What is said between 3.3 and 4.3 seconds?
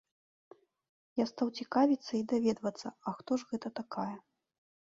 ж гэта такая.